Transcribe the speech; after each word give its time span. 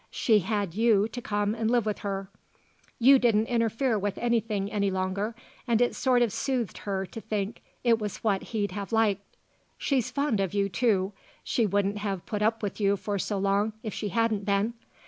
She 0.09 0.39
had 0.39 0.73
you 0.73 1.07
to 1.09 1.21
come 1.21 1.53
and 1.53 1.69
live 1.69 1.85
with 1.85 1.99
her. 1.99 2.27
You 2.97 3.19
didn't 3.19 3.45
interfere 3.45 3.99
with 3.99 4.17
anything 4.17 4.71
any 4.71 4.89
longer 4.89 5.35
and 5.67 5.79
it 5.79 5.93
sort 5.93 6.23
of 6.23 6.33
soothed 6.33 6.79
her 6.79 7.05
to 7.05 7.21
think 7.21 7.61
it 7.83 7.99
was 7.99 8.17
what 8.23 8.45
he'd 8.45 8.71
have 8.71 8.91
liked. 8.91 9.37
She's 9.77 10.09
fond 10.09 10.39
of 10.39 10.55
you, 10.55 10.69
too. 10.69 11.13
She 11.43 11.67
wouldn't 11.67 11.99
have 11.99 12.25
put 12.25 12.41
up 12.41 12.63
with 12.63 12.81
you 12.81 12.97
for 12.97 13.19
so 13.19 13.37
long 13.37 13.73
if 13.83 13.93
she 13.93 14.09
hadn't 14.09 14.43
been. 14.43 14.73